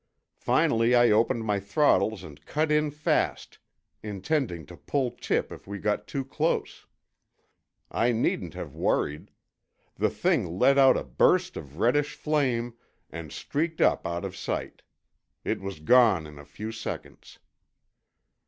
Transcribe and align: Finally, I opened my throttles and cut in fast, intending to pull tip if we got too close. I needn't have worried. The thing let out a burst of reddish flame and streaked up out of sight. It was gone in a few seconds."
Finally, 0.39 0.95
I 0.95 1.11
opened 1.11 1.45
my 1.45 1.59
throttles 1.59 2.23
and 2.23 2.43
cut 2.47 2.71
in 2.71 2.89
fast, 2.89 3.59
intending 4.01 4.65
to 4.65 4.75
pull 4.75 5.11
tip 5.11 5.51
if 5.51 5.67
we 5.67 5.77
got 5.77 6.07
too 6.07 6.25
close. 6.25 6.87
I 7.91 8.11
needn't 8.11 8.55
have 8.55 8.73
worried. 8.73 9.29
The 9.97 10.09
thing 10.09 10.57
let 10.57 10.79
out 10.79 10.97
a 10.97 11.03
burst 11.03 11.55
of 11.55 11.77
reddish 11.77 12.15
flame 12.15 12.73
and 13.11 13.31
streaked 13.31 13.79
up 13.79 14.07
out 14.07 14.25
of 14.25 14.35
sight. 14.35 14.81
It 15.45 15.61
was 15.61 15.79
gone 15.79 16.25
in 16.25 16.39
a 16.39 16.45
few 16.45 16.71
seconds." 16.71 17.37